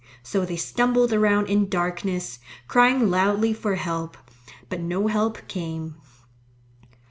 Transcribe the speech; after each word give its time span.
So 0.23 0.45
they 0.45 0.55
stumbled 0.57 1.13
around 1.13 1.45
in 1.45 1.69
darkness, 1.69 2.39
crying 2.67 3.11
loudly 3.11 3.53
for 3.53 3.75
help. 3.75 4.17
But 4.67 4.79
no 4.81 5.05
help 5.05 5.47
came. 5.47 5.93